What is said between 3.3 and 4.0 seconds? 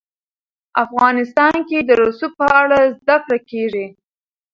کېږي.